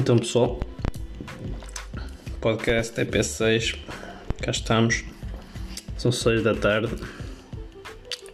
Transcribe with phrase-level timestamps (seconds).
[0.00, 0.58] Então pessoal,
[2.40, 3.76] podcast EP6,
[4.40, 5.04] cá estamos,
[5.98, 6.94] são 6 da tarde,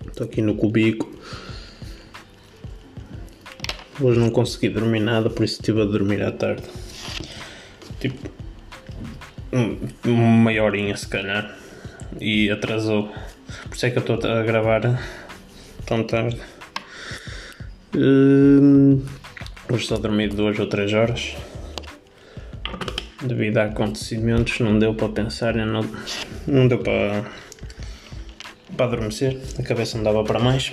[0.07, 1.11] estou aqui no cubico.
[4.01, 6.63] Hoje não consegui dormir nada, por isso estive a dormir à tarde.
[7.99, 8.31] Tipo,
[10.05, 11.53] meia horinha se calhar,
[12.21, 13.09] e atrasou.
[13.65, 15.03] Por isso é que eu estou a gravar
[15.85, 16.41] tão tarde.
[17.93, 19.05] Hum,
[19.69, 21.35] hoje só dormi duas ou três horas
[23.23, 25.89] devido a acontecimentos, não deu para pensar, não,
[26.47, 27.25] não deu para,
[28.77, 30.73] para adormecer, a cabeça não dava para mais.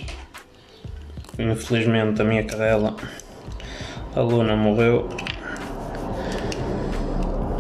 [1.40, 2.96] Infelizmente a minha cadela,
[4.16, 5.10] a Luna, morreu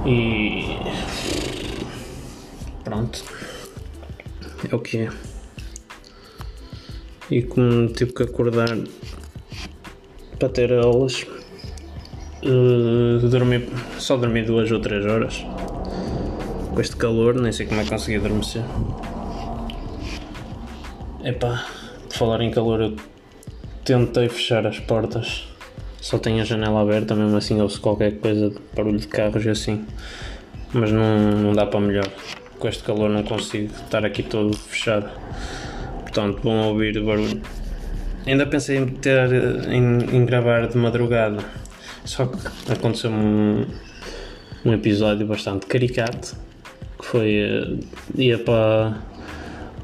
[0.05, 0.77] e
[2.83, 3.23] pronto,
[4.69, 5.09] é o que é.
[7.31, 8.77] E como tive que acordar
[10.37, 11.25] para ter aulas,
[12.45, 13.65] Uh, dormi,
[13.97, 15.45] só dormi duas ou três horas.
[16.73, 18.63] Com este calor, nem sei como é que consegui adormecer.
[21.23, 21.65] Epá,
[22.09, 22.95] por falar em calor, eu
[23.85, 25.47] tentei fechar as portas.
[26.01, 29.49] Só tenho a janela aberta, mesmo assim ouço qualquer coisa de barulho de carros e
[29.49, 29.85] assim.
[30.73, 32.09] Mas não, não dá para melhor.
[32.59, 35.09] Com este calor não consigo estar aqui todo fechado.
[36.01, 37.41] Portanto, vão ouvir barulho.
[38.27, 39.31] Ainda pensei em, ter,
[39.69, 41.62] em, em gravar de madrugada
[42.05, 43.65] só que aconteceu-me um,
[44.65, 46.35] um episódio bastante caricato
[46.99, 47.79] que foi uh,
[48.15, 48.97] ia para,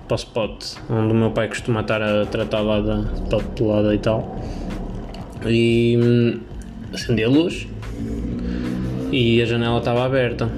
[0.08, 4.00] para o spot onde o meu pai costuma estar a tratar lá da papelada e
[4.00, 4.40] tal.
[5.46, 6.40] E um,
[6.94, 7.68] acendi a luz
[9.12, 10.50] e a janela estava aberta.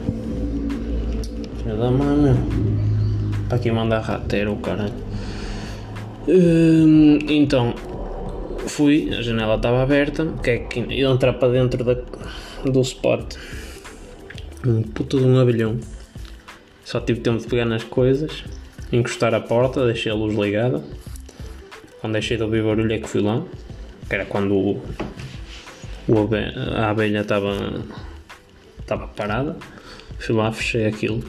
[1.61, 2.35] Filha da mãe
[3.47, 4.93] para aqui mandar rateiro o caralho.
[6.27, 7.73] Hum, então
[8.67, 11.95] fui, a janela estava aberta, que é que entrar para dentro da,
[12.63, 13.35] do spot.
[14.65, 15.79] Um puto de um abilhão.
[16.83, 18.43] Só tive tempo de pegar nas coisas,
[18.91, 20.83] encostar a porta, deixei a luz ligada.
[21.99, 23.43] Quando deixei de ouvir barulho é que fui lá,
[24.09, 24.81] que era quando o,
[26.07, 26.29] o
[26.75, 27.81] a abelha estava
[28.79, 29.55] estava parada.
[30.19, 31.23] Fui lá, fechei aquilo.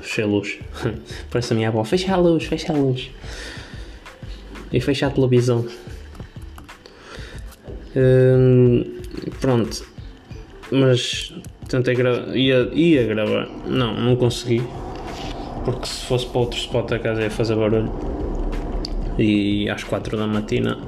[0.00, 0.58] Fechei a luz.
[1.30, 3.10] Parece a minha avó, fecha a luz, fecha a luz.
[4.72, 5.66] E fecha a televisão.
[8.00, 8.84] Hum,
[9.40, 9.84] pronto,
[10.70, 11.34] mas
[11.68, 14.62] tentei gravar, ia, ia gravar, não, não consegui,
[15.64, 17.90] porque se fosse para outro spot a casa ia fazer barulho.
[19.18, 20.78] E às 4 da matina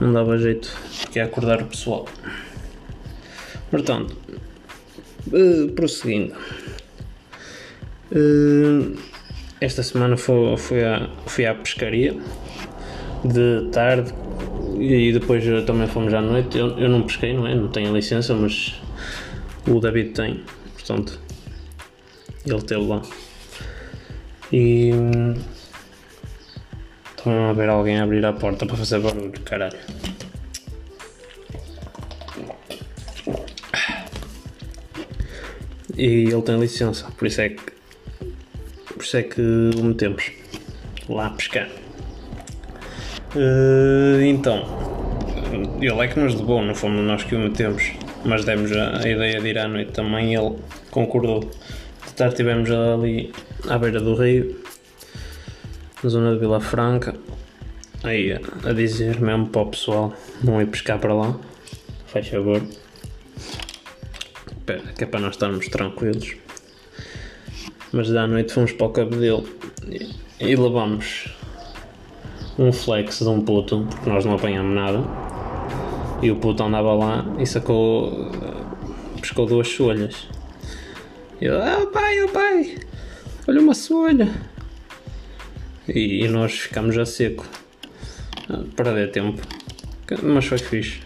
[0.00, 0.76] não dava jeito
[1.12, 2.06] que ia acordar o pessoal.
[3.70, 4.16] Portanto,
[5.28, 6.34] uh, prosseguindo,
[8.10, 8.98] uh,
[9.60, 12.16] esta semana fui, fui, à, fui à pescaria
[13.24, 14.12] de tarde
[14.80, 16.56] e depois também fomos à noite.
[16.58, 17.54] Eu, eu não pesquei, não é?
[17.54, 18.80] Não tenho licença, mas
[19.66, 20.44] o David tem,
[20.74, 21.20] portanto,
[22.44, 23.02] ele teve lá.
[24.52, 24.90] E
[27.16, 29.78] também a ver alguém abrir a porta para fazer barulho, caralho.
[35.96, 37.76] E ele tem licença, por isso é que
[38.94, 40.30] por isso é que o metemos
[41.08, 41.68] lá a pescar.
[43.36, 44.64] Uh, então,
[45.78, 47.92] ele é que nos levou, não fomos nós que o metemos,
[48.24, 50.56] mas demos a, a ideia de ir à noite também ele
[50.90, 51.40] concordou.
[51.40, 53.30] De tarde estivemos ali
[53.68, 54.58] à beira do rio,
[56.02, 57.14] na zona de Vila Franca,
[58.02, 61.38] aí a, a dizer mesmo para o pessoal não ir pescar para lá,
[62.06, 62.62] faz favor,
[64.96, 66.36] que é para nós estarmos tranquilos.
[67.92, 69.46] Mas da noite fomos para o cabedelo
[69.86, 70.10] e,
[70.40, 71.36] e levamos
[72.58, 75.02] um flex de um puto, porque nós não apanhamos nada.
[76.22, 78.30] E o puto andava lá e sacou.
[79.20, 80.28] pescou duas solhas.
[81.40, 82.78] E eu, ah pai, oh pai,
[83.46, 84.28] olha uma solha.
[85.88, 87.44] E, e nós ficamos a seco.
[88.48, 89.40] A perder tempo.
[90.22, 91.00] Mas foi fixe.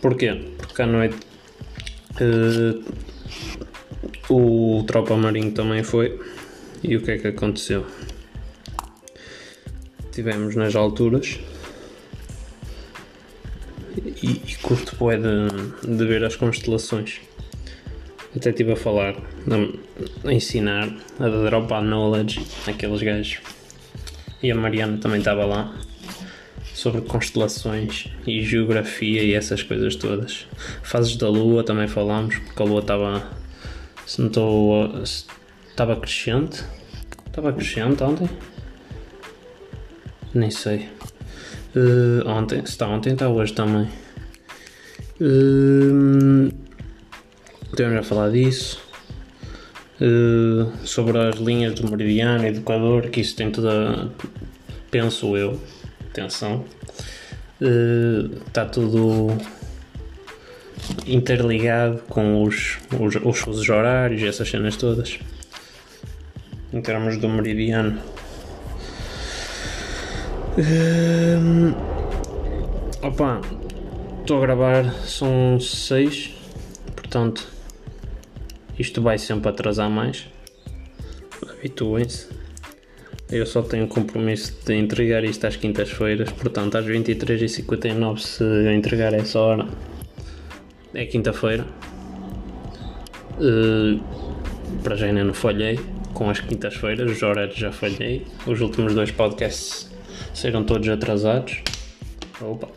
[0.00, 0.52] Porquê?
[0.56, 1.16] Porque à noite
[2.20, 2.84] uh,
[4.32, 6.18] o Tropa Marinho também foi.
[6.82, 7.84] E o que é que aconteceu?
[10.18, 11.38] Estivemos nas alturas
[14.20, 17.20] e, e curto bué de, de ver as constelações.
[18.34, 23.38] Até estive a falar, a, a ensinar, a dropar knowledge aqueles gajos.
[24.42, 25.78] E a Mariana também estava lá
[26.74, 30.48] sobre constelações e geografia e essas coisas todas.
[30.82, 33.30] Fases da Lua também falámos, porque a Lua estava.
[35.68, 36.64] Estava crescente.
[37.26, 38.28] Estava crescente ontem.
[40.38, 40.88] Nem sei.
[41.74, 43.88] Uh, ontem, se está ontem, está hoje também.
[45.20, 46.54] Uh,
[47.70, 48.80] podemos já falar disso.
[50.00, 54.12] Uh, sobre as linhas do meridiano e do Equador, que isso tem toda.
[54.92, 55.60] penso eu.
[56.08, 56.64] Atenção.
[58.46, 59.36] Está uh, tudo
[61.04, 65.18] interligado com os, os, os fusos horários essas cenas todas.
[66.72, 68.00] Em termos do meridiano.
[70.58, 71.72] Uh,
[73.06, 73.40] opa,
[74.20, 76.34] estou a gravar, são 6,
[76.96, 77.46] portanto
[78.76, 80.26] isto vai sempre atrasar mais.
[81.48, 82.28] Habituem-se.
[83.30, 88.72] Eu só tenho o compromisso de entregar isto às quintas-feiras, portanto às 23h59 se eu
[88.72, 89.68] entregar essa hora
[90.92, 91.64] é quinta-feira.
[93.38, 94.02] Uh,
[94.82, 95.78] para já ainda não falhei
[96.14, 98.26] com as quintas-feiras, os horários já falhei.
[98.44, 99.88] Os últimos dois podcasts
[100.34, 101.62] serão todos atrasados.
[102.40, 102.68] Opa!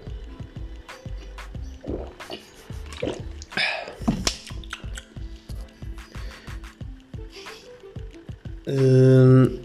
[8.68, 9.60] Uh,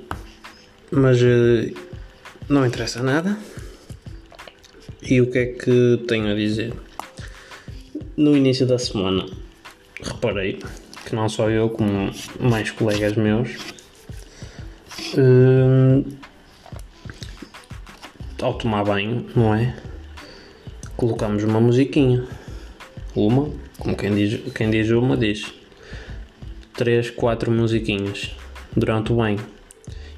[0.90, 1.74] mas uh,
[2.48, 3.38] não interessa nada.
[5.02, 6.72] E o que é que tenho a dizer?
[8.16, 9.26] No início da semana
[10.02, 10.58] reparei
[11.04, 13.50] que não só eu, como mais colegas meus,
[15.14, 16.15] uh,
[18.42, 19.74] ao tomar banho, não é?
[20.96, 22.24] Colocamos uma musiquinha.
[23.14, 25.52] Uma, como quem diz, quem diz uma, diz.
[26.74, 28.34] Três, quatro musiquinhas
[28.74, 29.40] durante o banho.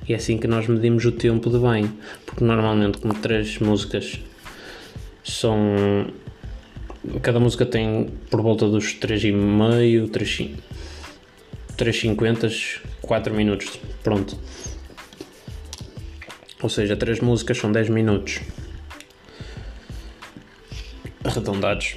[0.08, 1.92] E é assim que nós medimos o tempo de banho,
[2.24, 4.18] porque normalmente, como três músicas
[5.22, 6.06] são
[7.22, 10.50] cada música tem por volta dos 3,5,
[11.76, 13.78] 3,50, 4 minutos.
[14.02, 14.36] Pronto.
[16.62, 18.40] Ou seja, 3 músicas são 10 minutos.
[21.24, 21.96] Arredondados.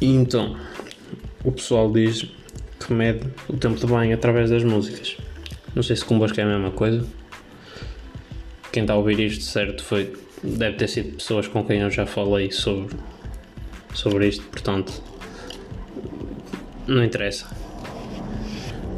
[0.00, 0.58] E então,
[1.44, 2.26] o pessoal diz
[2.78, 5.16] que mede o tempo de banho através das músicas.
[5.74, 7.06] Não sei se convosco é a mesma coisa.
[8.72, 12.04] Quem está a ouvir isto, certo, foi, deve ter sido pessoas com quem eu já
[12.04, 12.94] falei sobre
[13.96, 14.92] sobre isto, portanto,
[16.86, 17.46] não interessa.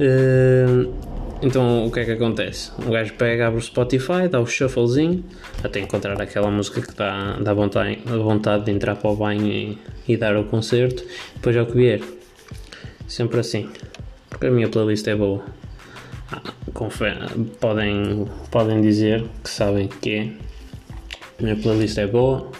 [0.00, 0.93] Uh,
[1.40, 2.73] então, o que é que acontece?
[2.85, 5.25] O gajo pega, abre o Spotify, dá o shufflezinho,
[5.62, 9.79] até encontrar aquela música que dá, dá vontade, vontade de entrar para o banho e,
[10.08, 11.05] e dar o concerto,
[11.37, 12.00] depois é o que vier.
[13.06, 13.70] Sempre assim,
[14.29, 15.44] porque a minha playlist é boa.
[16.32, 16.43] Ah,
[17.61, 20.32] podem, podem dizer que sabem que é.
[21.38, 22.50] A minha playlist é boa,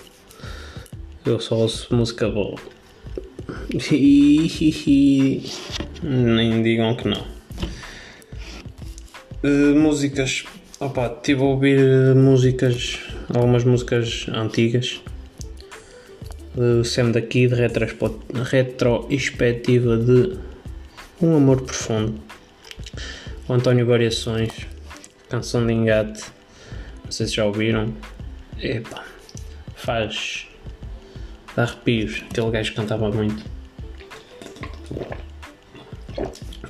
[1.27, 2.55] eu só ouço música boa.
[6.01, 7.38] Nem digam que não.
[9.43, 10.45] Uh, músicas.
[10.81, 12.99] Opa, estive a ouvir uh, músicas,
[13.33, 15.01] algumas músicas antigas.
[16.57, 20.37] Uh, Sam daqui de retrospectiva de
[21.23, 22.21] Um Amor Profundo.
[23.49, 24.67] O António Variações,
[25.29, 26.25] Canção de Engate.
[27.05, 27.95] Não sei se já ouviram.
[28.61, 29.05] Epa,
[29.77, 30.49] faz
[31.59, 32.23] Dá arrepios.
[32.31, 33.45] Aquele gajo cantava muito.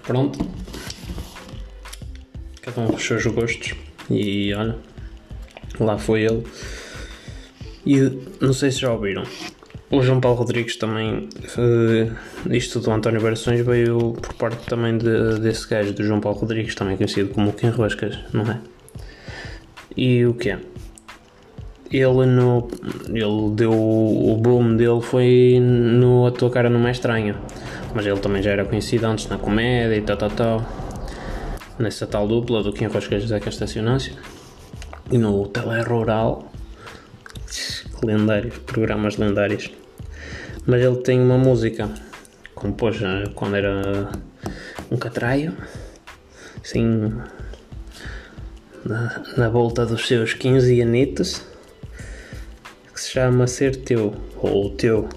[0.03, 0.51] Pronto.
[2.69, 3.75] Cada um os seus gostos.
[4.11, 4.77] E olha,
[5.81, 6.45] lá foi ele.
[7.87, 7.99] E
[8.43, 9.23] não sei se já ouviram.
[9.91, 11.31] O João Paulo Rodrigues também.
[11.57, 16.39] Uh, isto do António Versões veio por parte também de, desse gajo, do João Paulo
[16.39, 18.61] Rodrigues, também conhecido como Quem Roscas, não é?
[19.97, 20.59] E o que é?
[21.91, 22.69] ele no
[23.09, 27.35] ele deu o boom dele foi no a tua cara não é estranha
[27.95, 30.78] mas ele também já era conhecido antes na comédia e tal tal tal
[31.79, 34.13] nessa tal dupla do Kim Roscas José Castacionância
[35.11, 36.51] e no Tele Rural
[38.03, 39.71] lendários programas lendários
[40.67, 41.91] mas ele tem uma música
[42.55, 42.99] compôs
[43.35, 44.11] quando era
[44.91, 45.57] um catraio
[46.63, 47.13] assim
[48.85, 51.43] na, na volta dos seus 15 anitos
[52.99, 55.09] que se chama Ser Teu, ou Teu.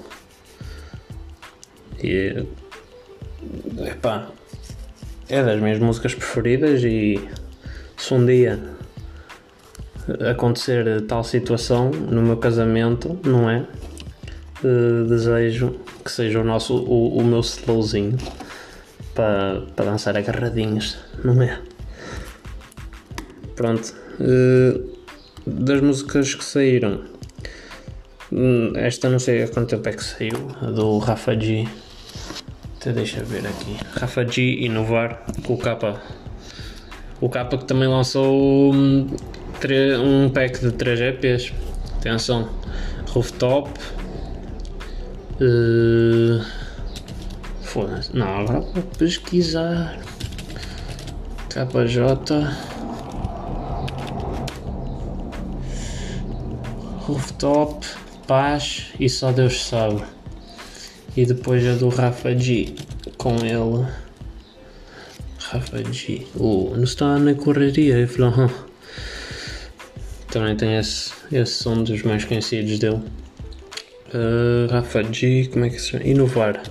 [2.04, 2.46] E
[3.88, 4.30] epá,
[5.32, 7.20] é das minhas músicas preferidas e
[7.98, 8.60] se um dia
[10.30, 13.66] acontecer tal situação no meu casamento, não é?
[14.64, 18.18] Uh, desejo que seja o nosso o, o meu slowzinho
[19.16, 21.60] para, para dançar agarradinhos, não é?
[23.56, 23.96] Pronto.
[24.20, 24.92] Uh,
[25.48, 27.12] das músicas que saíram
[28.34, 31.68] Hum, esta não sei há quanto tempo é que saiu, a do Rafa G.
[32.82, 33.78] Até deixa ver aqui.
[33.94, 36.02] Rafa G inovar com o capa.
[37.22, 39.06] O capa que também lançou um,
[40.04, 41.54] um pack de 3 EPs.
[42.00, 42.50] Atenção.
[43.10, 43.70] Rooftop.
[45.40, 46.44] Uh,
[47.62, 48.18] Foda-se.
[48.18, 50.00] Não, agora vou pesquisar.
[51.50, 52.48] KJ.
[57.02, 57.86] Rooftop,
[58.26, 60.02] Paz e só Deus sabe.
[61.16, 62.74] E depois a do Rafa G
[63.18, 63.88] com ele.
[65.40, 66.26] Rafa G.
[66.36, 68.08] Uh, não está na correria.
[68.08, 68.50] Falei, "Hum."
[70.32, 73.02] Também tem esse, esse som dos mais conhecidos dele.
[74.14, 76.06] Uh, Rafa G, como é que se chama?
[76.06, 76.64] Inovar.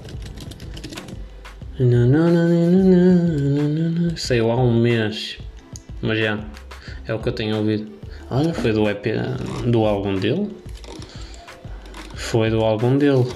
[4.16, 5.38] Saiu há um mês.
[6.00, 6.38] Mas já,
[7.06, 7.90] é o que eu tenho ouvido.
[8.30, 9.04] Olha, foi do EP
[9.66, 10.50] do álbum dele.
[12.14, 13.26] Foi do álbum dele.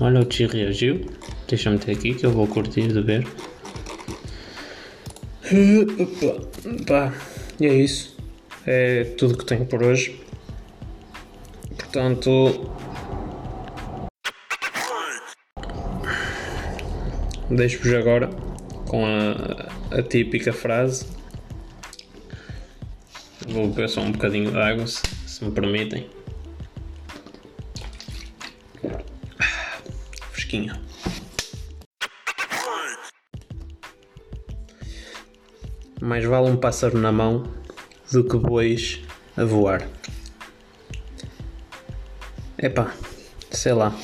[0.00, 1.04] Olha, o Ti reagiu.
[1.46, 3.26] Deixa-me ter aqui que eu vou curtir de ver.
[6.86, 7.12] Pá,
[7.60, 8.16] e é isso.
[8.66, 10.18] É tudo que tenho por hoje.
[11.76, 12.70] Portanto,
[17.50, 18.28] deixo-vos agora
[18.86, 21.06] com a, a típica frase.
[23.48, 26.08] Vou beber só um bocadinho de água, se, se me permitem.
[30.50, 30.74] Fresquinho.
[36.00, 37.44] Mais vale um pássaro na mão
[38.10, 39.00] do que bois
[39.36, 39.88] a voar.
[42.58, 42.92] Epá,
[43.50, 43.94] sei lá.